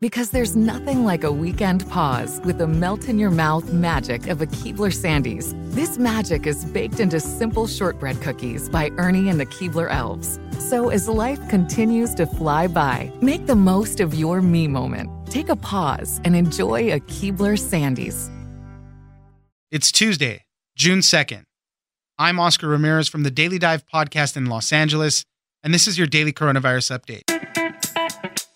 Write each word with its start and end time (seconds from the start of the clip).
Because 0.00 0.30
there's 0.30 0.56
nothing 0.56 1.04
like 1.04 1.24
a 1.24 1.32
weekend 1.32 1.88
pause 1.88 2.40
with 2.44 2.58
the 2.58 2.66
melt 2.66 3.08
in 3.08 3.18
your 3.18 3.30
mouth 3.30 3.72
magic 3.72 4.26
of 4.26 4.42
a 4.42 4.46
Keebler 4.46 4.92
Sandies. 4.92 5.54
This 5.72 5.98
magic 5.98 6.46
is 6.46 6.64
baked 6.64 6.98
into 7.00 7.20
simple 7.20 7.66
shortbread 7.66 8.20
cookies 8.20 8.68
by 8.68 8.90
Ernie 8.98 9.28
and 9.28 9.38
the 9.38 9.46
Keebler 9.46 9.90
Elves. 9.90 10.38
So 10.58 10.88
as 10.90 11.08
life 11.08 11.48
continues 11.48 12.12
to 12.16 12.26
fly 12.26 12.66
by, 12.66 13.10
make 13.22 13.46
the 13.46 13.54
most 13.56 14.00
of 14.00 14.14
your 14.14 14.42
me 14.42 14.66
moment. 14.66 15.10
Take 15.30 15.48
a 15.48 15.56
pause 15.56 16.20
and 16.24 16.34
enjoy 16.34 16.92
a 16.92 17.00
Keebler 17.00 17.56
Sandies. 17.56 18.30
It's 19.70 19.90
Tuesday, 19.90 20.44
June 20.76 21.00
2nd. 21.00 21.44
I'm 22.18 22.38
Oscar 22.38 22.68
Ramirez 22.68 23.08
from 23.08 23.22
the 23.22 23.30
Daily 23.30 23.58
Dive 23.58 23.84
podcast 23.86 24.36
in 24.36 24.46
Los 24.46 24.72
Angeles, 24.72 25.24
and 25.62 25.72
this 25.72 25.88
is 25.88 25.98
your 25.98 26.06
daily 26.06 26.32
coronavirus 26.32 26.96
update. 26.98 27.33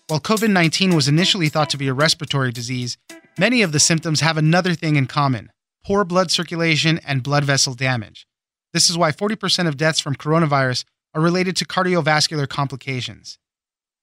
While 0.09 0.19
COVID 0.19 0.49
19 0.49 0.95
was 0.95 1.07
initially 1.07 1.49
thought 1.49 1.69
to 1.69 1.77
be 1.77 1.87
a 1.87 1.93
respiratory 1.93 2.51
disease, 2.51 2.97
many 3.37 3.61
of 3.61 3.71
the 3.71 3.79
symptoms 3.79 4.21
have 4.21 4.37
another 4.37 4.73
thing 4.73 4.95
in 4.95 5.05
common 5.05 5.51
poor 5.85 6.03
blood 6.03 6.31
circulation 6.31 6.99
and 7.05 7.21
blood 7.21 7.43
vessel 7.43 7.75
damage. 7.75 8.25
This 8.73 8.89
is 8.89 8.97
why 8.97 9.11
40% 9.11 9.67
of 9.67 9.77
deaths 9.77 9.99
from 9.99 10.15
coronavirus 10.15 10.83
are 11.13 11.21
related 11.21 11.55
to 11.57 11.65
cardiovascular 11.65 12.49
complications. 12.49 13.37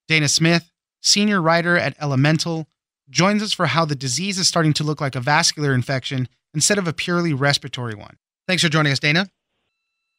Dana 0.06 0.28
Smith, 0.28 0.70
senior 1.02 1.42
writer 1.42 1.76
at 1.76 1.96
Elemental, 2.00 2.68
joins 3.10 3.42
us 3.42 3.52
for 3.52 3.66
how 3.66 3.84
the 3.84 3.96
disease 3.96 4.38
is 4.38 4.46
starting 4.46 4.72
to 4.74 4.84
look 4.84 5.00
like 5.00 5.16
a 5.16 5.20
vascular 5.20 5.74
infection 5.74 6.28
instead 6.54 6.78
of 6.78 6.86
a 6.86 6.92
purely 6.92 7.34
respiratory 7.34 7.96
one. 7.96 8.16
Thanks 8.46 8.62
for 8.62 8.68
joining 8.68 8.92
us, 8.92 9.00
Dana. 9.00 9.28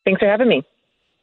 Thanks 0.03 0.19
for 0.19 0.27
having 0.27 0.49
me 0.49 0.63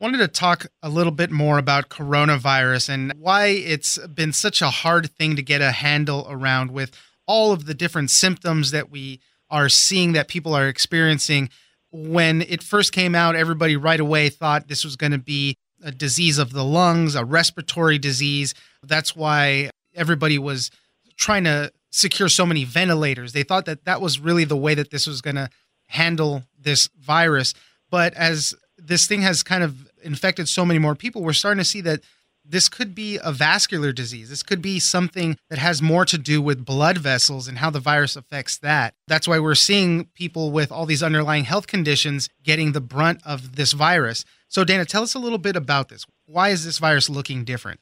wanted 0.05 0.19
to 0.19 0.29
talk 0.29 0.67
a 0.83 0.89
little 0.91 1.11
bit 1.11 1.31
more 1.31 1.57
about 1.57 1.89
coronavirus 1.89 2.91
and 2.91 3.15
why 3.19 3.47
it's 3.47 3.97
been 4.09 4.35
such 4.35 4.61
a 4.61 4.69
hard 4.69 5.11
thing 5.13 5.35
to 5.35 5.41
get 5.41 5.63
a 5.63 5.71
handle 5.71 6.27
around 6.29 6.71
with 6.71 6.91
all 7.27 7.53
of 7.53 7.65
the 7.65 7.73
different 7.73 8.11
symptoms 8.11 8.71
that 8.71 8.91
we 8.91 9.19
are 9.49 9.71
seeing 9.71 10.13
that 10.13 10.29
people 10.29 10.53
are 10.53 10.69
experiencing. 10.69 11.49
When 11.91 12.43
it 12.43 12.63
first 12.63 12.93
came 12.93 13.15
out, 13.15 13.35
everybody 13.35 13.77
right 13.77 13.99
away 13.99 14.29
thought 14.29 14.69
this 14.69 14.85
was 14.85 14.95
going 14.95 15.13
to 15.13 15.19
be 15.19 15.57
a 15.83 15.91
disease 15.91 16.37
of 16.37 16.53
the 16.53 16.65
lungs, 16.65 17.15
a 17.15 17.25
respiratory 17.25 17.97
disease. 17.97 18.53
That's 18.83 19.17
why 19.17 19.71
everybody 19.95 20.37
was 20.37 20.71
trying 21.17 21.45
to 21.45 21.73
secure 21.89 22.29
so 22.29 22.45
many 22.45 22.65
ventilators. 22.65 23.33
They 23.33 23.43
thought 23.43 23.65
that 23.65 23.87
that 23.87 24.03
was 24.03 24.21
really 24.21 24.45
the 24.45 24.55
way 24.55 24.75
that 24.75 24.91
this 24.91 25.07
was 25.07 25.23
going 25.23 25.37
to 25.37 25.49
handle 25.87 26.43
this 26.61 26.91
virus. 27.01 27.55
But 27.91 28.13
as 28.13 28.55
this 28.77 29.07
thing 29.07 29.23
has 29.23 29.43
kind 29.43 29.65
of 29.65 29.89
infected 30.05 30.49
so 30.49 30.65
many 30.65 30.79
more 30.79 30.95
people, 30.95 31.23
we're 31.23 31.33
starting 31.33 31.59
to 31.59 31.65
see 31.65 31.81
that 31.83 32.01
this 32.45 32.69
could 32.69 32.95
be 32.95 33.19
a 33.23 33.33
vascular 33.33 33.91
disease. 33.91 34.29
This 34.29 34.43
could 34.43 34.61
be 34.61 34.79
something 34.79 35.39
that 35.49 35.59
has 35.59 35.81
more 35.81 36.05
to 36.05 36.19
do 36.19 36.43
with 36.43 36.65
blood 36.65 36.99
vessels 36.99 37.49
and 37.49 37.59
how 37.59 37.71
the 37.71 37.81
virus 37.81 38.17
affects 38.17 38.59
that. 38.59 38.95
That's 39.09 39.27
why 39.27 39.39
we're 39.39 39.55
seeing 39.55 40.07
people 40.15 40.51
with 40.51 40.71
all 40.71 40.85
these 40.85 41.03
underlying 41.03 41.45
health 41.45 41.67
conditions 41.67 42.29
getting 42.43 42.73
the 42.73 42.83
brunt 42.83 43.23
of 43.25 43.57
this 43.57 43.73
virus. 43.73 44.25
So, 44.49 44.63
Dana, 44.63 44.85
tell 44.85 45.03
us 45.03 45.15
a 45.15 45.19
little 45.19 45.39
bit 45.39 45.57
about 45.57 45.89
this. 45.89 46.05
Why 46.27 46.51
is 46.51 46.65
this 46.65 46.79
virus 46.79 47.09
looking 47.09 47.45
different? 47.45 47.81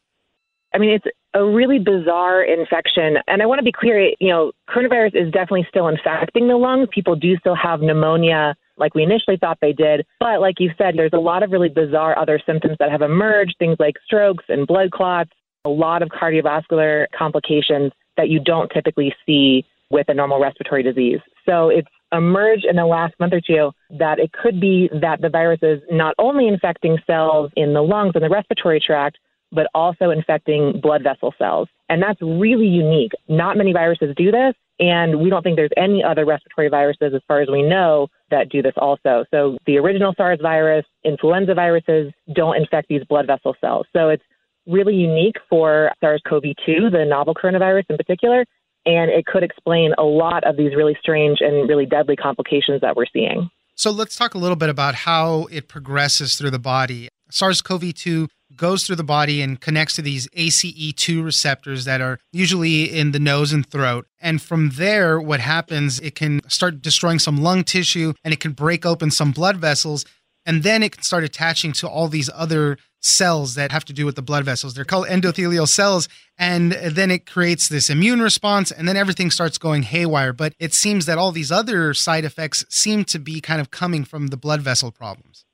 I 0.73 0.79
mean, 0.79 0.91
it's 0.91 1.05
a 1.35 1.45
really 1.45 1.79
bizarre 1.79 2.43
infection. 2.43 3.17
And 3.27 3.43
I 3.43 3.47
want 3.47 3.59
to 3.59 3.65
be 3.65 3.73
clear, 3.73 4.13
you 4.21 4.29
know, 4.29 4.53
coronavirus 4.69 5.15
is 5.15 5.33
definitely 5.33 5.67
still 5.69 5.89
infecting 5.89 6.49
the 6.49 6.57
lungs. 6.57 6.89
People 6.93 7.17
do 7.17 7.37
still 7.39 7.57
have 7.57 7.81
pneumonia 7.81 8.55
like 8.77 8.95
we 8.95 9.03
initially 9.03 9.37
thought 9.37 9.59
they 9.61 9.73
did. 9.73 10.05
But 10.19 10.41
like 10.41 10.57
you 10.59 10.71
said, 10.77 10.95
there's 10.97 11.13
a 11.13 11.19
lot 11.19 11.43
of 11.43 11.51
really 11.51 11.69
bizarre 11.69 12.19
other 12.19 12.41
symptoms 12.45 12.77
that 12.79 12.91
have 12.91 13.03
emerged, 13.03 13.57
things 13.59 13.77
like 13.79 13.95
strokes 14.05 14.45
and 14.49 14.67
blood 14.67 14.91
clots, 14.91 15.31
a 15.65 15.69
lot 15.69 16.03
of 16.03 16.09
cardiovascular 16.09 17.07
complications 17.17 17.93
that 18.17 18.29
you 18.29 18.41
don't 18.41 18.71
typically 18.71 19.15
see 19.25 19.65
with 19.91 20.09
a 20.09 20.15
normal 20.15 20.41
respiratory 20.41 20.83
disease. 20.83 21.21
So 21.47 21.69
it's 21.69 21.89
emerged 22.13 22.65
in 22.69 22.77
the 22.77 22.87
last 22.87 23.15
month 23.19 23.33
or 23.33 23.41
two 23.41 23.73
that 23.99 24.19
it 24.19 24.33
could 24.33 24.61
be 24.61 24.91
that 25.01 25.21
the 25.21 25.29
virus 25.29 25.61
is 25.63 25.81
not 25.91 26.15
only 26.19 26.49
infecting 26.49 26.99
cells 27.07 27.51
in 27.57 27.73
the 27.73 27.83
lungs 27.83 28.13
and 28.15 28.23
the 28.23 28.29
respiratory 28.29 28.81
tract, 28.81 29.19
but 29.53 29.69
also 29.75 30.11
infecting 30.11 30.81
blood 30.81 31.03
vessel 31.03 31.35
cells. 31.39 31.69
And 31.89 32.03
that's 32.03 32.21
really 32.23 32.67
unique. 32.67 33.13
Not 33.29 33.57
many 33.57 33.73
viruses 33.73 34.15
do 34.17 34.31
this, 34.31 34.55
and 34.81 35.21
we 35.21 35.31
don't 35.31 35.43
think 35.43 35.57
there's 35.57 35.71
any 35.77 36.03
other 36.03 36.25
respiratory 36.25 36.69
viruses, 36.69 37.13
as 37.15 37.21
far 37.29 37.41
as 37.41 37.49
we 37.51 37.63
know, 37.63 38.09
that 38.31 38.49
do 38.49 38.63
this 38.63 38.73
also. 38.77 39.25
So 39.31 39.59
the 39.67 39.79
original 39.79 40.15
SARS 40.17 40.41
virus, 40.41 40.85
influenza 41.05 41.55
viruses 41.55 42.13
don't 42.35 42.57
infect 42.57 42.89
these 42.89 43.05
blood 43.05 43.27
vessel 43.27 43.55
cells. 43.61 43.87
So 43.93 44.09
it's 44.09 44.25
really 44.67 44.95
unique 44.95 45.37
for 45.51 45.93
SARS 46.01 46.23
CoV 46.29 46.45
2, 46.65 46.91
the 46.91 47.05
novel 47.05 47.35
coronavirus 47.35 47.85
in 47.91 47.97
particular, 47.97 48.45
and 48.87 49.11
it 49.11 49.27
could 49.27 49.43
explain 49.43 49.93
a 49.99 50.03
lot 50.03 50.45
of 50.45 50.57
these 50.57 50.75
really 50.75 50.97
strange 51.01 51.39
and 51.41 51.69
really 51.69 51.87
deadly 51.87 52.17
complications 52.17 52.81
that 52.81 52.97
we're 52.97 53.07
seeing. 53.13 53.51
So 53.75 53.91
let's 53.91 54.17
talk 54.17 54.35
a 54.35 54.39
little 54.39 54.57
bit 54.57 54.69
about 54.69 54.95
how 54.95 55.47
it 55.51 55.69
progresses 55.69 56.37
through 56.37 56.51
the 56.51 56.59
body. 56.59 57.09
SARS 57.31 57.63
CoV 57.63 57.95
2 57.95 58.29
goes 58.57 58.85
through 58.85 58.97
the 58.97 59.05
body 59.05 59.43
and 59.43 59.61
connects 59.61 59.95
to 59.97 60.03
these 60.03 60.29
ACE2 60.29 61.25
receptors 61.25 61.85
that 61.85 62.01
are 62.01 62.19
usually 62.33 62.85
in 62.85 63.13
the 63.13 63.19
nose 63.19 63.53
and 63.53 63.67
throat. 63.67 64.07
And 64.21 64.41
from 64.41 64.71
there, 64.75 65.21
what 65.21 65.41
happens, 65.41 66.01
it 66.01 66.15
can 66.15 66.41
start 66.49 66.83
destroying 66.83 67.19
some 67.19 67.43
lung 67.43 67.65
tissue 67.65 68.15
and 68.25 68.33
it 68.33 68.41
can 68.41 68.53
break 68.53 68.85
open 68.87 69.11
some 69.11 69.33
blood 69.33 69.57
vessels. 69.57 70.05
And 70.45 70.65
then 70.65 70.83
it 70.83 70.93
can 70.93 71.03
start 71.05 71.23
attaching 71.23 71.73
to 71.75 71.89
all 71.89 72.09
these 72.09 72.29
other 72.35 72.77
cells 73.01 73.55
that 73.55 73.71
have 73.71 73.85
to 73.85 73.93
do 73.93 74.05
with 74.05 74.17
the 74.17 74.23
blood 74.23 74.45
vessels. 74.45 74.75
They're 74.75 74.85
called 74.85 75.07
endothelial 75.07 75.69
cells. 75.69 76.09
And 76.37 76.73
then 76.73 77.13
it 77.13 77.27
creates 77.27 77.69
this 77.69 77.89
immune 77.89 78.21
response, 78.21 78.73
and 78.73 78.89
then 78.89 78.97
everything 78.97 79.31
starts 79.31 79.59
going 79.59 79.85
haywire. 79.85 80.33
But 80.33 80.55
it 80.59 80.75
seems 80.75 81.07
that 81.07 81.19
all 81.19 81.31
these 81.31 81.53
other 81.53 81.95
side 81.95 82.25
effects 82.25 82.65
seem 82.69 83.05
to 83.05 83.21
be 83.21 83.41
kind 83.41 83.61
of 83.61 83.71
coming 83.71 84.05
from 84.05 84.29
the 84.29 84.37
blood 84.37 84.63
vessel 84.63 84.91
problems. 84.91 85.45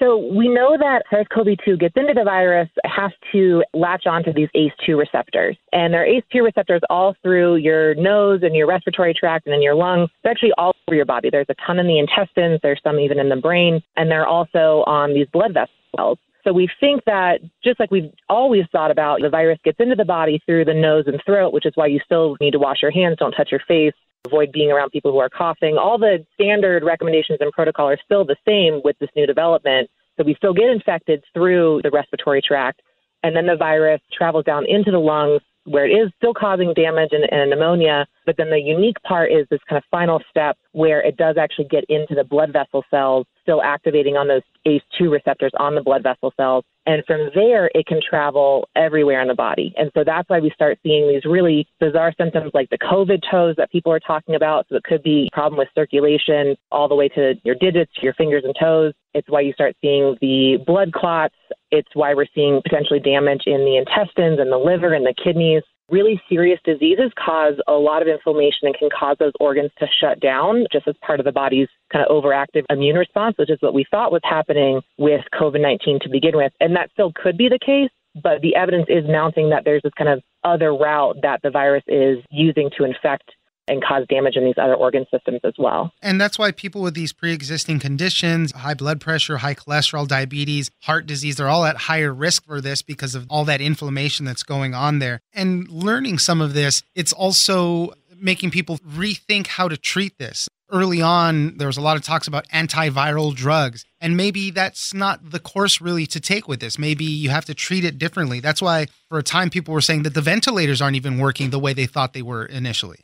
So 0.00 0.16
we 0.16 0.48
know 0.48 0.78
that 0.78 1.02
SARS-CoV-2 1.10 1.78
gets 1.78 1.94
into 1.94 2.14
the 2.14 2.24
virus, 2.24 2.70
has 2.84 3.12
to 3.32 3.62
latch 3.74 4.06
onto 4.06 4.32
these 4.32 4.48
ACE2 4.56 4.98
receptors. 4.98 5.58
And 5.74 5.92
there 5.92 6.02
are 6.02 6.06
ACE2 6.06 6.42
receptors 6.42 6.80
all 6.88 7.14
through 7.22 7.56
your 7.56 7.94
nose 7.96 8.40
and 8.42 8.56
your 8.56 8.66
respiratory 8.66 9.12
tract 9.12 9.46
and 9.46 9.54
in 9.54 9.60
your 9.60 9.74
lungs. 9.74 10.08
They're 10.22 10.32
actually 10.32 10.52
all 10.56 10.74
over 10.88 10.96
your 10.96 11.04
body. 11.04 11.28
There's 11.30 11.50
a 11.50 11.54
ton 11.66 11.78
in 11.78 11.86
the 11.86 11.98
intestines. 11.98 12.60
There's 12.62 12.80
some 12.82 12.98
even 12.98 13.18
in 13.18 13.28
the 13.28 13.36
brain. 13.36 13.82
And 13.96 14.10
they're 14.10 14.26
also 14.26 14.84
on 14.86 15.12
these 15.12 15.26
blood 15.34 15.52
vessels. 15.52 16.18
So 16.44 16.52
we 16.52 16.68
think 16.80 17.04
that 17.04 17.40
just 17.62 17.78
like 17.78 17.90
we've 17.90 18.10
always 18.28 18.64
thought 18.72 18.90
about, 18.90 19.20
the 19.20 19.28
virus 19.28 19.58
gets 19.64 19.78
into 19.78 19.94
the 19.94 20.04
body 20.04 20.40
through 20.46 20.64
the 20.64 20.74
nose 20.74 21.04
and 21.06 21.20
throat, 21.24 21.52
which 21.52 21.66
is 21.66 21.72
why 21.74 21.86
you 21.86 22.00
still 22.04 22.36
need 22.40 22.52
to 22.52 22.58
wash 22.58 22.78
your 22.82 22.90
hands, 22.90 23.16
don't 23.18 23.32
touch 23.32 23.50
your 23.50 23.60
face, 23.68 23.92
avoid 24.26 24.52
being 24.52 24.70
around 24.70 24.90
people 24.90 25.12
who 25.12 25.18
are 25.18 25.28
coughing. 25.28 25.76
All 25.78 25.98
the 25.98 26.24
standard 26.34 26.82
recommendations 26.84 27.38
and 27.40 27.52
protocol 27.52 27.88
are 27.88 27.98
still 28.04 28.24
the 28.24 28.36
same 28.46 28.80
with 28.84 28.98
this 28.98 29.10
new 29.16 29.26
development. 29.26 29.90
So 30.16 30.24
we 30.24 30.34
still 30.34 30.54
get 30.54 30.68
infected 30.68 31.24
through 31.32 31.80
the 31.82 31.90
respiratory 31.90 32.42
tract, 32.42 32.82
and 33.22 33.34
then 33.34 33.46
the 33.46 33.56
virus 33.56 34.00
travels 34.16 34.44
down 34.44 34.64
into 34.66 34.90
the 34.90 34.98
lungs, 34.98 35.42
where 35.70 35.86
it 35.86 35.92
is 35.92 36.10
still 36.16 36.34
causing 36.34 36.74
damage 36.74 37.10
and, 37.12 37.24
and 37.32 37.50
pneumonia. 37.50 38.06
But 38.26 38.36
then 38.36 38.50
the 38.50 38.58
unique 38.58 39.00
part 39.02 39.30
is 39.30 39.46
this 39.50 39.60
kind 39.68 39.78
of 39.78 39.84
final 39.90 40.20
step 40.28 40.58
where 40.72 41.00
it 41.00 41.16
does 41.16 41.36
actually 41.38 41.66
get 41.66 41.84
into 41.88 42.14
the 42.14 42.24
blood 42.24 42.52
vessel 42.52 42.84
cells, 42.90 43.26
still 43.42 43.62
activating 43.62 44.16
on 44.16 44.28
those 44.28 44.42
ACE2 44.66 45.10
receptors 45.10 45.52
on 45.58 45.74
the 45.74 45.82
blood 45.82 46.02
vessel 46.02 46.32
cells. 46.36 46.64
And 46.90 47.04
from 47.06 47.30
there, 47.36 47.70
it 47.72 47.86
can 47.86 48.00
travel 48.02 48.68
everywhere 48.74 49.22
in 49.22 49.28
the 49.28 49.34
body. 49.34 49.72
And 49.76 49.92
so 49.94 50.02
that's 50.04 50.28
why 50.28 50.40
we 50.40 50.50
start 50.50 50.76
seeing 50.82 51.06
these 51.06 51.24
really 51.24 51.68
bizarre 51.78 52.12
symptoms 52.18 52.50
like 52.52 52.68
the 52.70 52.78
COVID 52.78 53.20
toes 53.30 53.54
that 53.58 53.70
people 53.70 53.92
are 53.92 54.00
talking 54.00 54.34
about. 54.34 54.66
So 54.68 54.74
it 54.74 54.82
could 54.82 55.04
be 55.04 55.28
a 55.32 55.34
problem 55.34 55.56
with 55.56 55.68
circulation 55.72 56.56
all 56.72 56.88
the 56.88 56.96
way 56.96 57.08
to 57.10 57.34
your 57.44 57.54
digits, 57.54 57.92
your 58.02 58.12
fingers 58.14 58.42
and 58.44 58.56
toes. 58.58 58.92
It's 59.14 59.28
why 59.30 59.42
you 59.42 59.52
start 59.52 59.76
seeing 59.80 60.16
the 60.20 60.58
blood 60.66 60.92
clots. 60.92 61.36
It's 61.70 61.94
why 61.94 62.12
we're 62.12 62.26
seeing 62.34 62.60
potentially 62.60 62.98
damage 62.98 63.42
in 63.46 63.60
the 63.64 63.76
intestines 63.76 64.40
and 64.40 64.50
the 64.50 64.58
liver 64.58 64.92
and 64.92 65.06
the 65.06 65.14
kidneys. 65.14 65.62
Really 65.90 66.20
serious 66.28 66.60
diseases 66.64 67.10
cause 67.18 67.54
a 67.66 67.72
lot 67.72 68.02
of 68.02 68.08
inflammation 68.08 68.68
and 68.68 68.74
can 68.78 68.88
cause 68.96 69.16
those 69.18 69.32
organs 69.40 69.70
to 69.78 69.86
shut 70.00 70.20
down 70.20 70.66
just 70.72 70.86
as 70.86 70.94
part 71.04 71.20
of 71.20 71.26
the 71.26 71.32
body's 71.32 71.68
kind 71.92 72.04
of 72.04 72.10
overactive 72.10 72.64
immune 72.70 72.96
response, 72.96 73.36
which 73.38 73.50
is 73.50 73.58
what 73.60 73.74
we 73.74 73.84
thought 73.90 74.12
was 74.12 74.22
happening 74.24 74.80
with 74.98 75.22
COVID 75.34 75.60
19 75.60 75.98
to 76.02 76.08
begin 76.08 76.36
with. 76.36 76.52
And 76.60 76.76
that 76.76 76.90
still 76.92 77.12
could 77.14 77.36
be 77.36 77.48
the 77.48 77.58
case, 77.58 77.90
but 78.22 78.40
the 78.40 78.54
evidence 78.54 78.86
is 78.88 79.04
mounting 79.08 79.50
that 79.50 79.64
there's 79.64 79.82
this 79.82 79.92
kind 79.98 80.10
of 80.10 80.22
other 80.44 80.74
route 80.74 81.16
that 81.22 81.40
the 81.42 81.50
virus 81.50 81.84
is 81.88 82.18
using 82.30 82.70
to 82.78 82.84
infect 82.84 83.24
and 83.70 83.82
cause 83.82 84.04
damage 84.08 84.36
in 84.36 84.44
these 84.44 84.58
other 84.58 84.74
organ 84.74 85.06
systems 85.10 85.40
as 85.44 85.54
well. 85.56 85.92
And 86.02 86.20
that's 86.20 86.38
why 86.38 86.50
people 86.50 86.82
with 86.82 86.94
these 86.94 87.12
pre 87.12 87.32
existing 87.32 87.78
conditions, 87.78 88.52
high 88.52 88.74
blood 88.74 89.00
pressure, 89.00 89.38
high 89.38 89.54
cholesterol, 89.54 90.06
diabetes, 90.06 90.70
heart 90.82 91.06
disease, 91.06 91.36
they're 91.36 91.48
all 91.48 91.64
at 91.64 91.76
higher 91.76 92.12
risk 92.12 92.44
for 92.44 92.60
this 92.60 92.82
because 92.82 93.14
of 93.14 93.26
all 93.30 93.44
that 93.44 93.60
inflammation 93.60 94.26
that's 94.26 94.42
going 94.42 94.74
on 94.74 94.98
there. 94.98 95.20
And 95.32 95.68
learning 95.68 96.18
some 96.18 96.40
of 96.40 96.52
this, 96.52 96.82
it's 96.94 97.12
also 97.12 97.92
making 98.20 98.50
people 98.50 98.78
rethink 98.78 99.46
how 99.46 99.68
to 99.68 99.76
treat 99.76 100.18
this. 100.18 100.48
Early 100.72 101.02
on, 101.02 101.56
there 101.56 101.66
was 101.66 101.76
a 101.76 101.80
lot 101.80 101.96
of 101.96 102.04
talks 102.04 102.28
about 102.28 102.46
antiviral 102.48 103.34
drugs, 103.34 103.84
and 104.00 104.16
maybe 104.16 104.52
that's 104.52 104.94
not 104.94 105.30
the 105.30 105.40
course 105.40 105.80
really 105.80 106.06
to 106.06 106.20
take 106.20 106.46
with 106.46 106.60
this. 106.60 106.78
Maybe 106.78 107.04
you 107.04 107.30
have 107.30 107.44
to 107.46 107.54
treat 107.54 107.84
it 107.84 107.98
differently. 107.98 108.38
That's 108.38 108.62
why, 108.62 108.86
for 109.08 109.18
a 109.18 109.22
time, 109.24 109.50
people 109.50 109.74
were 109.74 109.80
saying 109.80 110.04
that 110.04 110.14
the 110.14 110.20
ventilators 110.20 110.80
aren't 110.80 110.94
even 110.94 111.18
working 111.18 111.50
the 111.50 111.58
way 111.58 111.72
they 111.72 111.86
thought 111.86 112.12
they 112.12 112.22
were 112.22 112.44
initially. 112.44 113.00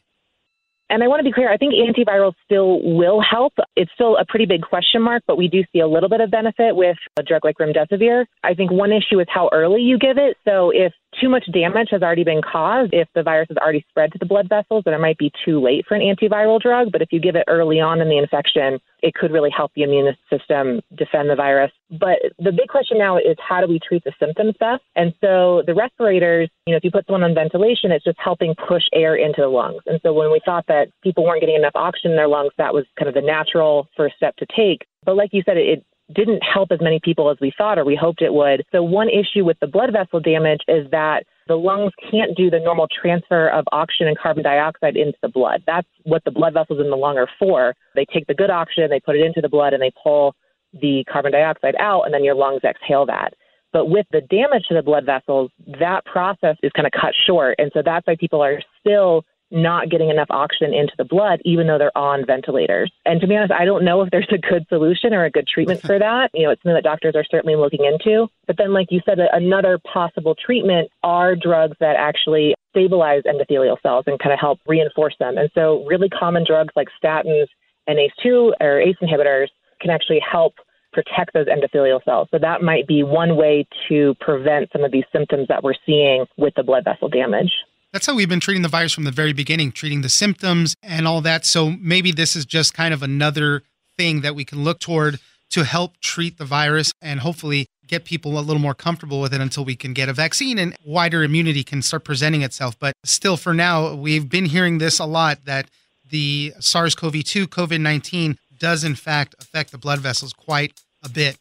And 0.88 1.02
I 1.02 1.08
want 1.08 1.20
to 1.20 1.24
be 1.24 1.32
clear, 1.32 1.52
I 1.52 1.56
think 1.56 1.74
antivirals 1.74 2.34
still 2.44 2.80
will 2.82 3.20
help. 3.20 3.54
It's 3.74 3.90
still 3.94 4.16
a 4.16 4.24
pretty 4.24 4.46
big 4.46 4.62
question 4.62 5.02
mark, 5.02 5.24
but 5.26 5.36
we 5.36 5.48
do 5.48 5.64
see 5.72 5.80
a 5.80 5.88
little 5.88 6.08
bit 6.08 6.20
of 6.20 6.30
benefit 6.30 6.76
with 6.76 6.96
a 7.16 7.22
drug 7.22 7.44
like 7.44 7.56
remdesivir. 7.58 8.26
I 8.44 8.54
think 8.54 8.70
one 8.70 8.92
issue 8.92 9.18
is 9.20 9.26
how 9.28 9.50
early 9.52 9.82
you 9.82 9.98
give 9.98 10.16
it. 10.16 10.36
So 10.44 10.70
if 10.70 10.92
too 11.20 11.28
much 11.28 11.44
damage 11.52 11.88
has 11.90 12.02
already 12.02 12.24
been 12.24 12.42
caused, 12.42 12.92
if 12.92 13.08
the 13.14 13.22
virus 13.22 13.48
has 13.48 13.56
already 13.58 13.84
spread 13.88 14.12
to 14.12 14.18
the 14.18 14.26
blood 14.26 14.48
vessels, 14.48 14.82
then 14.84 14.94
it 14.94 15.00
might 15.00 15.18
be 15.18 15.32
too 15.44 15.60
late 15.60 15.84
for 15.86 15.94
an 15.94 16.02
antiviral 16.02 16.60
drug. 16.60 16.92
But 16.92 17.02
if 17.02 17.08
you 17.12 17.20
give 17.20 17.36
it 17.36 17.44
early 17.48 17.80
on 17.80 18.00
in 18.00 18.08
the 18.08 18.18
infection, 18.18 18.78
it 19.02 19.14
could 19.14 19.30
really 19.30 19.50
help 19.54 19.72
the 19.74 19.82
immune 19.82 20.14
system 20.30 20.80
defend 20.96 21.30
the 21.30 21.36
virus. 21.36 21.70
But 21.90 22.18
the 22.38 22.52
big 22.52 22.68
question 22.68 22.98
now 22.98 23.16
is 23.18 23.36
how 23.38 23.60
do 23.60 23.68
we 23.68 23.78
treat 23.78 24.04
the 24.04 24.12
symptoms 24.18 24.54
best? 24.58 24.82
And 24.96 25.14
so 25.20 25.62
the 25.66 25.74
respirators, 25.74 26.48
you 26.66 26.72
know, 26.72 26.78
if 26.78 26.84
you 26.84 26.90
put 26.90 27.06
someone 27.06 27.22
on 27.22 27.34
ventilation, 27.34 27.92
it's 27.92 28.04
just 28.04 28.18
helping 28.22 28.54
push 28.68 28.84
air 28.92 29.16
into 29.16 29.42
the 29.42 29.48
lungs. 29.48 29.82
And 29.86 30.00
so 30.02 30.12
when 30.12 30.32
we 30.32 30.40
thought 30.44 30.66
that 30.68 30.88
people 31.02 31.24
weren't 31.24 31.40
getting 31.40 31.56
enough 31.56 31.76
oxygen 31.76 32.12
in 32.12 32.16
their 32.16 32.28
lungs, 32.28 32.52
that 32.58 32.74
was 32.74 32.84
kind 32.98 33.08
of 33.08 33.14
the 33.14 33.22
natural 33.22 33.88
first 33.96 34.16
step 34.16 34.36
to 34.36 34.46
take. 34.56 34.86
But 35.04 35.16
like 35.16 35.30
you 35.32 35.42
said, 35.46 35.56
it 35.56 35.84
didn't 36.14 36.42
help 36.42 36.70
as 36.70 36.80
many 36.80 37.00
people 37.02 37.30
as 37.30 37.36
we 37.40 37.52
thought 37.56 37.78
or 37.78 37.84
we 37.84 37.96
hoped 37.96 38.22
it 38.22 38.32
would. 38.32 38.64
So, 38.72 38.82
one 38.82 39.08
issue 39.08 39.44
with 39.44 39.58
the 39.60 39.66
blood 39.66 39.92
vessel 39.92 40.20
damage 40.20 40.60
is 40.68 40.90
that 40.90 41.24
the 41.48 41.56
lungs 41.56 41.92
can't 42.10 42.36
do 42.36 42.50
the 42.50 42.60
normal 42.60 42.88
transfer 42.88 43.48
of 43.48 43.64
oxygen 43.72 44.08
and 44.08 44.18
carbon 44.18 44.42
dioxide 44.42 44.96
into 44.96 45.18
the 45.22 45.28
blood. 45.28 45.62
That's 45.66 45.88
what 46.04 46.24
the 46.24 46.30
blood 46.30 46.54
vessels 46.54 46.80
in 46.80 46.90
the 46.90 46.96
lung 46.96 47.18
are 47.18 47.28
for. 47.38 47.74
They 47.94 48.04
take 48.04 48.26
the 48.26 48.34
good 48.34 48.50
oxygen, 48.50 48.90
they 48.90 49.00
put 49.00 49.16
it 49.16 49.24
into 49.24 49.40
the 49.40 49.48
blood, 49.48 49.72
and 49.72 49.82
they 49.82 49.92
pull 50.02 50.34
the 50.72 51.04
carbon 51.10 51.32
dioxide 51.32 51.74
out, 51.78 52.02
and 52.02 52.14
then 52.14 52.24
your 52.24 52.34
lungs 52.34 52.62
exhale 52.64 53.06
that. 53.06 53.34
But 53.72 53.86
with 53.86 54.06
the 54.10 54.20
damage 54.22 54.64
to 54.68 54.74
the 54.74 54.82
blood 54.82 55.04
vessels, 55.04 55.50
that 55.80 56.04
process 56.04 56.56
is 56.62 56.72
kind 56.72 56.86
of 56.86 56.92
cut 56.92 57.14
short. 57.26 57.56
And 57.58 57.70
so 57.74 57.82
that's 57.84 58.06
why 58.06 58.16
people 58.18 58.42
are 58.42 58.60
still 58.80 59.24
not 59.50 59.88
getting 59.88 60.10
enough 60.10 60.28
oxygen 60.30 60.74
into 60.74 60.92
the 60.98 61.04
blood, 61.04 61.40
even 61.44 61.66
though 61.66 61.78
they're 61.78 61.96
on 61.96 62.26
ventilators. 62.26 62.92
And 63.04 63.20
to 63.20 63.26
be 63.26 63.36
honest, 63.36 63.52
I 63.52 63.64
don't 63.64 63.84
know 63.84 64.02
if 64.02 64.10
there's 64.10 64.28
a 64.32 64.38
good 64.38 64.66
solution 64.68 65.14
or 65.14 65.24
a 65.24 65.30
good 65.30 65.46
treatment 65.46 65.80
for 65.82 65.98
that. 65.98 66.30
You 66.34 66.44
know, 66.44 66.50
it's 66.50 66.62
something 66.62 66.74
that 66.74 66.84
doctors 66.84 67.14
are 67.14 67.24
certainly 67.24 67.56
looking 67.56 67.84
into. 67.84 68.28
But 68.46 68.56
then, 68.58 68.72
like 68.72 68.88
you 68.90 69.00
said, 69.04 69.18
another 69.32 69.78
possible 69.78 70.34
treatment 70.34 70.90
are 71.02 71.36
drugs 71.36 71.76
that 71.80 71.96
actually 71.96 72.54
stabilize 72.70 73.22
endothelial 73.22 73.80
cells 73.82 74.04
and 74.06 74.18
kind 74.18 74.32
of 74.32 74.40
help 74.40 74.58
reinforce 74.66 75.14
them. 75.18 75.38
And 75.38 75.50
so, 75.54 75.84
really 75.86 76.08
common 76.08 76.44
drugs 76.46 76.72
like 76.76 76.88
statins 77.02 77.46
and 77.86 77.98
ACE2 77.98 78.52
or 78.60 78.80
ACE 78.80 78.96
inhibitors 79.00 79.48
can 79.80 79.90
actually 79.90 80.20
help 80.20 80.54
protect 80.92 81.34
those 81.34 81.46
endothelial 81.46 82.02
cells. 82.04 82.26
So 82.30 82.38
that 82.38 82.62
might 82.62 82.86
be 82.86 83.02
one 83.02 83.36
way 83.36 83.68
to 83.88 84.14
prevent 84.18 84.70
some 84.72 84.82
of 84.82 84.90
these 84.90 85.04
symptoms 85.12 85.46
that 85.48 85.62
we're 85.62 85.74
seeing 85.84 86.24
with 86.38 86.54
the 86.54 86.62
blood 86.62 86.84
vessel 86.84 87.08
damage. 87.08 87.52
That's 87.96 88.04
how 88.04 88.14
we've 88.14 88.28
been 88.28 88.40
treating 88.40 88.60
the 88.60 88.68
virus 88.68 88.92
from 88.92 89.04
the 89.04 89.10
very 89.10 89.32
beginning, 89.32 89.72
treating 89.72 90.02
the 90.02 90.10
symptoms 90.10 90.74
and 90.82 91.08
all 91.08 91.22
that. 91.22 91.46
So 91.46 91.70
maybe 91.70 92.12
this 92.12 92.36
is 92.36 92.44
just 92.44 92.74
kind 92.74 92.92
of 92.92 93.02
another 93.02 93.62
thing 93.96 94.20
that 94.20 94.34
we 94.34 94.44
can 94.44 94.62
look 94.62 94.80
toward 94.80 95.18
to 95.52 95.64
help 95.64 95.98
treat 96.02 96.36
the 96.36 96.44
virus 96.44 96.92
and 97.00 97.20
hopefully 97.20 97.68
get 97.86 98.04
people 98.04 98.38
a 98.38 98.40
little 98.40 98.60
more 98.60 98.74
comfortable 98.74 99.18
with 99.18 99.32
it 99.32 99.40
until 99.40 99.64
we 99.64 99.76
can 99.76 99.94
get 99.94 100.10
a 100.10 100.12
vaccine 100.12 100.58
and 100.58 100.76
wider 100.84 101.24
immunity 101.24 101.64
can 101.64 101.80
start 101.80 102.04
presenting 102.04 102.42
itself. 102.42 102.78
But 102.78 102.92
still, 103.02 103.38
for 103.38 103.54
now, 103.54 103.94
we've 103.94 104.28
been 104.28 104.44
hearing 104.44 104.76
this 104.76 104.98
a 104.98 105.06
lot 105.06 105.46
that 105.46 105.70
the 106.06 106.52
SARS 106.60 106.94
CoV 106.94 107.24
2, 107.24 107.48
COVID 107.48 107.80
19 107.80 108.36
does 108.58 108.84
in 108.84 108.94
fact 108.94 109.34
affect 109.38 109.72
the 109.72 109.78
blood 109.78 110.00
vessels 110.00 110.34
quite 110.34 110.74
a 111.02 111.08
bit. 111.08 111.38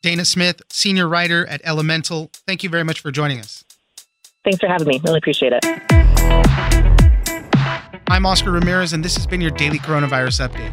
Dana 0.00 0.24
Smith, 0.24 0.62
senior 0.70 1.08
writer 1.08 1.44
at 1.48 1.60
Elemental, 1.64 2.30
thank 2.46 2.62
you 2.62 2.70
very 2.70 2.84
much 2.84 3.00
for 3.00 3.10
joining 3.10 3.40
us. 3.40 3.64
Thanks 4.44 4.60
for 4.60 4.68
having 4.68 4.88
me. 4.88 5.00
Really 5.04 5.18
appreciate 5.18 5.52
it. 5.52 5.64
I'm 8.10 8.24
Oscar 8.24 8.52
Ramirez, 8.52 8.92
and 8.94 9.04
this 9.04 9.14
has 9.16 9.26
been 9.26 9.40
your 9.40 9.50
daily 9.50 9.78
coronavirus 9.78 10.48
update. 10.48 10.72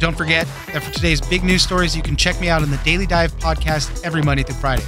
Don't 0.00 0.16
forget 0.16 0.46
that 0.72 0.82
for 0.82 0.92
today's 0.92 1.20
big 1.20 1.44
news 1.44 1.62
stories, 1.62 1.96
you 1.96 2.02
can 2.02 2.16
check 2.16 2.40
me 2.40 2.48
out 2.48 2.62
on 2.62 2.70
the 2.70 2.76
Daily 2.78 3.06
Dive 3.06 3.32
podcast 3.38 4.04
every 4.04 4.22
Monday 4.22 4.42
through 4.42 4.56
Friday. 4.56 4.84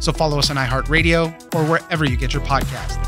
So 0.00 0.12
follow 0.12 0.38
us 0.38 0.50
on 0.50 0.56
iHeartRadio 0.56 1.54
or 1.54 1.64
wherever 1.64 2.04
you 2.04 2.16
get 2.16 2.32
your 2.32 2.42
podcast. 2.42 3.00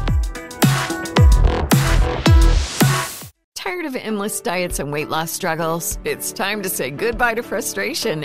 Tired 3.54 3.86
of 3.86 3.96
endless 3.96 4.40
diets 4.40 4.78
and 4.78 4.92
weight 4.92 5.08
loss 5.08 5.30
struggles? 5.30 5.98
It's 6.04 6.32
time 6.32 6.62
to 6.62 6.68
say 6.68 6.90
goodbye 6.90 7.34
to 7.34 7.42
frustration 7.42 8.24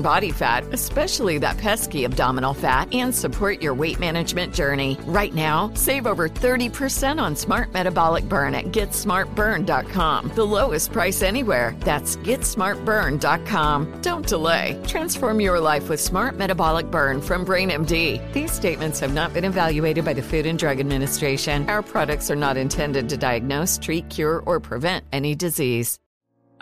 body 0.00 0.30
fat, 0.30 0.64
especially 0.72 1.36
that 1.38 1.58
pesky 1.58 2.04
abdominal 2.04 2.54
fat, 2.54 2.94
and 2.94 3.14
support 3.14 3.60
your 3.60 3.74
weight 3.74 4.00
management 4.00 4.54
journey. 4.54 4.96
Right 5.04 5.34
now, 5.34 5.70
save 5.74 6.06
over 6.06 6.28
30% 6.28 7.20
on 7.20 7.36
Smart 7.36 7.72
Metabolic 7.72 8.28
Burn 8.28 8.54
at 8.54 8.66
GetSmartBurn.com. 8.66 10.32
The 10.34 10.46
lowest 10.46 10.92
price 10.92 11.22
anywhere. 11.22 11.74
That's 11.80 12.16
GetSmartBurn.com. 12.16 14.00
Don't 14.00 14.26
delay. 14.26 14.80
Transform 14.86 15.40
your 15.40 15.58
life 15.58 15.88
with 15.88 16.00
Smart 16.00 16.36
Metabolic 16.38 16.90
Burn 16.90 17.20
from 17.20 17.44
BrainMD. 17.44 18.32
These 18.32 18.52
statements 18.52 19.00
have 19.00 19.12
not 19.12 19.34
been 19.34 19.44
evaluated 19.44 20.04
by 20.04 20.12
the 20.12 20.22
Food 20.22 20.46
and 20.46 20.58
Drug 20.58 20.80
Administration. 20.80 21.68
Our 21.68 21.82
products 21.82 22.30
are 22.30 22.36
not 22.36 22.56
intended 22.56 23.08
to 23.08 23.16
diagnose, 23.16 23.78
treat, 23.78 24.08
cure, 24.08 24.42
or 24.46 24.60
prevent 24.60 25.04
any 25.12 25.34
disease. 25.34 25.98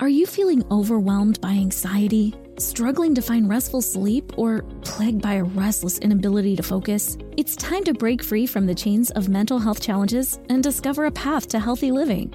Are 0.00 0.08
you 0.08 0.24
feeling 0.24 0.64
overwhelmed 0.70 1.42
by 1.42 1.50
anxiety, 1.50 2.34
struggling 2.60 3.14
to 3.14 3.22
find 3.22 3.48
restful 3.48 3.82
sleep, 3.82 4.32
or 4.36 4.62
plagued 4.82 5.22
by 5.22 5.34
a 5.34 5.44
restless 5.44 5.98
inability 5.98 6.56
to 6.56 6.62
focus? 6.62 7.16
It's 7.36 7.56
time 7.56 7.84
to 7.84 7.94
break 7.94 8.22
free 8.22 8.46
from 8.46 8.66
the 8.66 8.74
chains 8.74 9.10
of 9.12 9.28
mental 9.28 9.58
health 9.58 9.80
challenges 9.80 10.38
and 10.48 10.62
discover 10.62 11.06
a 11.06 11.10
path 11.10 11.48
to 11.48 11.58
healthy 11.58 11.90
living. 11.90 12.34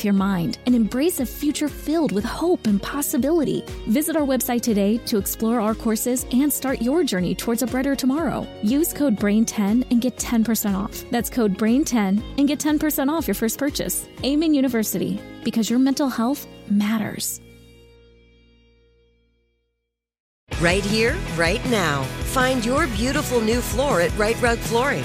with 0.00 0.04
your 0.06 0.14
mind 0.14 0.58
and 0.64 0.74
embrace 0.74 1.20
a 1.20 1.26
future 1.26 1.68
filled 1.68 2.10
with 2.12 2.24
hope 2.24 2.66
and 2.66 2.82
possibility. 2.82 3.62
Visit 3.86 4.16
our 4.16 4.26
website 4.26 4.62
today 4.62 4.96
to 5.04 5.18
explore 5.18 5.60
our 5.60 5.74
courses 5.74 6.24
and 6.32 6.50
start 6.50 6.80
your 6.80 7.04
journey 7.04 7.34
towards 7.34 7.62
a 7.62 7.66
brighter 7.66 7.94
tomorrow. 7.94 8.46
Use 8.62 8.94
code 8.94 9.16
BRAIN10 9.16 9.90
and 9.90 10.00
get 10.00 10.16
10% 10.16 10.74
off. 10.74 11.04
That's 11.10 11.28
code 11.28 11.58
BRAIN10 11.58 12.38
and 12.38 12.48
get 12.48 12.58
10% 12.58 13.10
off 13.10 13.28
your 13.28 13.34
first 13.34 13.58
purchase. 13.58 14.06
Amen 14.24 14.54
University, 14.54 15.20
because 15.44 15.68
your 15.68 15.78
mental 15.78 16.08
health 16.08 16.46
matters. 16.70 17.42
Right 20.60 20.84
here, 20.84 21.14
right 21.36 21.64
now. 21.70 22.04
Find 22.32 22.64
your 22.64 22.86
beautiful 22.86 23.40
new 23.42 23.60
floor 23.60 24.00
at 24.00 24.16
Rite 24.16 24.40
Rug 24.40 24.58
Flooring. 24.58 25.04